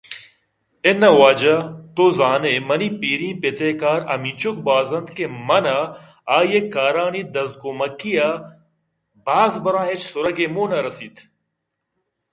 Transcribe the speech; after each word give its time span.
اناں 0.89 1.15
واجہ! 1.19 1.55
تو 1.95 2.03
زانئے 2.17 2.55
منی 2.67 2.89
پیریں 2.99 3.33
پت 3.41 3.59
ءِ 3.67 3.69
کار 3.81 3.99
ہمنچک 4.11 4.55
باز 4.65 4.89
اَنت 4.95 5.07
کہ 5.17 5.25
من 5.47 5.65
ءَ 5.77 5.79
آئی 6.35 6.49
ءِ 6.57 6.61
کارانی 6.73 7.21
دزکمکی 7.35 8.13
ءَ 8.27 8.43
بازبراں 9.25 9.87
ہچ 9.89 10.01
سُرگ 10.11 10.37
ءِ 10.45 10.53
موہ 10.53 10.67
نہ 10.71 10.79
رسیت 10.85 11.15